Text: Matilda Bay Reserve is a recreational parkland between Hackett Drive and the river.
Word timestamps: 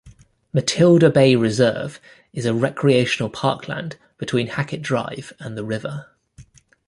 Matilda 0.51 1.11
Bay 1.11 1.35
Reserve 1.35 1.99
is 2.33 2.47
a 2.47 2.55
recreational 2.55 3.29
parkland 3.29 3.97
between 4.17 4.47
Hackett 4.47 4.81
Drive 4.81 5.31
and 5.37 5.55
the 5.55 5.63
river. 5.63 6.07